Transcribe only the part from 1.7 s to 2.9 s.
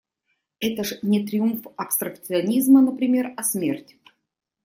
абстракционизма,